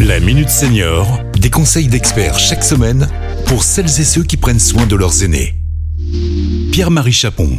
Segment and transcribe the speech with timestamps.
[0.00, 3.08] La Minute Senior, des conseils d'experts chaque semaine
[3.46, 5.54] pour celles et ceux qui prennent soin de leurs aînés.
[6.70, 7.58] Pierre-Marie Chapon.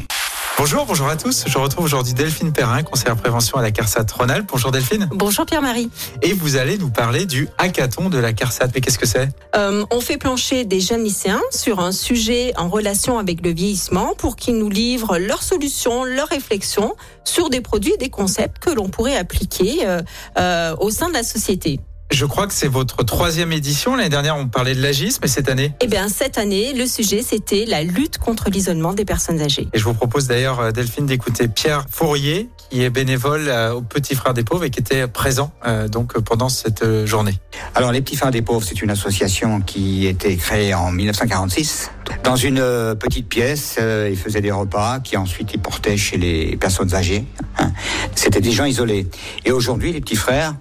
[0.57, 1.43] Bonjour, bonjour à tous.
[1.45, 4.49] Je retrouve aujourd'hui Delphine Perrin, conseillère prévention à la CARSAT Rhône-Alpes.
[4.51, 5.07] Bonjour Delphine.
[5.11, 5.91] Bonjour Pierre-Marie.
[6.23, 8.69] Et vous allez nous parler du hackathon de la CARSAT.
[8.73, 9.29] Mais qu'est-ce que c'est?
[9.55, 14.15] Euh, on fait plancher des jeunes lycéens sur un sujet en relation avec le vieillissement
[14.17, 18.71] pour qu'ils nous livrent leurs solutions, leurs réflexions sur des produits et des concepts que
[18.71, 20.01] l'on pourrait appliquer euh,
[20.39, 21.79] euh, au sein de la société.
[22.09, 23.95] Je crois que c'est votre troisième édition.
[23.95, 25.73] L'année dernière, on parlait de l'agisme, mais cette année.
[25.81, 29.67] Eh bien, cette année, le sujet, c'était la lutte contre l'isolement des personnes âgées.
[29.73, 33.81] Et je vous propose d'ailleurs, euh, Delphine, d'écouter Pierre Fourier, qui est bénévole euh, au
[33.81, 37.33] Petit Frère des Pauvres et qui était présent euh, donc euh, pendant cette journée.
[37.75, 41.91] Alors, les Petits Frères des Pauvres, c'est une association qui a été créée en 1946.
[42.23, 46.55] Dans une petite pièce, euh, ils faisaient des repas qui ensuite ils portaient chez les
[46.55, 47.25] personnes âgées.
[47.59, 47.73] hein.
[48.15, 49.07] C'était des gens isolés.
[49.43, 50.55] Et aujourd'hui, les Petits Frères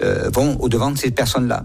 [0.00, 1.64] vont au-devant de ces personnes-là.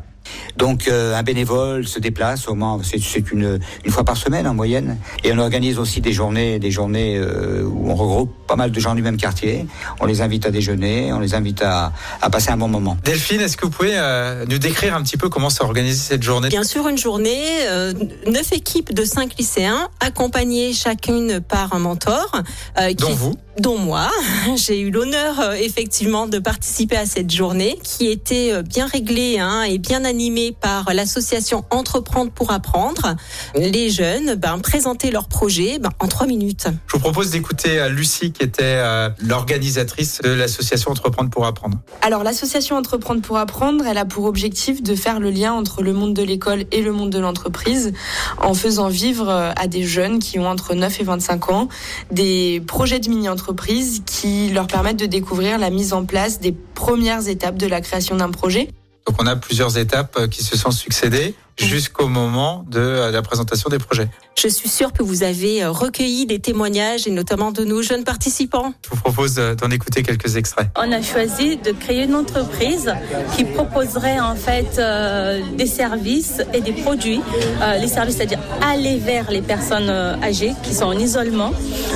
[0.58, 4.48] Donc, euh, un bénévole se déplace au moins, c'est c'est une, une fois par semaine
[4.48, 4.98] en moyenne.
[5.24, 8.80] Et on organise aussi des journées, des journées euh, où on regroupe pas mal de
[8.80, 9.66] gens du même quartier.
[10.00, 12.98] On les invite à déjeuner, on les invite à, à passer un bon moment.
[13.04, 16.50] Delphine, est-ce que vous pouvez euh, nous décrire un petit peu comment s'organise cette journée?
[16.50, 17.94] Bien sûr, une journée, euh,
[18.26, 22.32] neuf équipes de cinq lycéens, accompagnées chacune par un mentor.
[22.80, 23.34] euh, qui- Dont vous?
[23.60, 24.10] Dont moi.
[24.56, 29.40] J'ai eu l'honneur euh, effectivement de participer à cette journée qui était euh, bien réglée
[29.40, 33.16] hein, et bien animée par l'association Entreprendre pour apprendre.
[33.56, 36.68] Les jeunes ben, présentaient leur projet ben, en trois minutes.
[36.88, 41.78] Je vous propose d'écouter euh, Lucie, qui était euh, l'organisatrice de l'association Entreprendre pour apprendre.
[42.02, 45.94] Alors l'association Entreprendre pour apprendre, elle a pour objectif de faire le lien entre le
[45.94, 47.94] monde de l'école et le monde de l'entreprise
[48.42, 51.68] en faisant vivre euh, à des jeunes qui ont entre 9 et 25 ans
[52.12, 57.28] des projets de mini-entreprise qui leur permettent de découvrir la mise en place des premières
[57.28, 58.70] étapes de la création d'un projet.
[59.08, 63.22] Donc on a plusieurs étapes euh, qui se sont succédées jusqu'au moment de euh, la
[63.22, 64.08] présentation des projets.
[64.38, 68.04] Je suis sûre que vous avez euh, recueilli des témoignages et notamment de nos jeunes
[68.04, 68.74] participants.
[68.86, 70.68] Je vous propose euh, d'en écouter quelques extraits.
[70.76, 72.94] On a choisi de créer une entreprise
[73.36, 77.22] qui proposerait en fait euh, des services et des produits.
[77.64, 81.52] Euh, les services, c'est-à-dire aller vers les personnes âgées qui sont en isolement,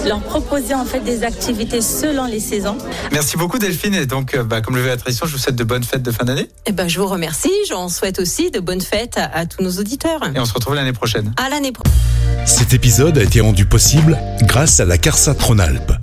[0.08, 2.78] leur proposer en fait des activités selon les saisons.
[3.12, 5.56] Merci beaucoup Delphine et donc euh, bah, comme le veut la tradition, je vous souhaite
[5.56, 7.52] de bonnes fêtes de fin d'année Eh ben, je vous remercie.
[7.70, 10.22] J'en souhaite aussi de bonnes fêtes à, à tous nos auditeurs.
[10.34, 11.34] et on se retrouve l'année prochaine.
[11.38, 11.94] À l'année prochaine.
[12.46, 15.94] Cet épisode a été rendu possible grâce à la CARSAT Rhône-Alpes,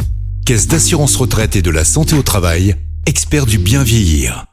[0.45, 2.77] Caisse d'assurance retraite et de la santé au travail,
[3.07, 4.48] expert du bien vieillir.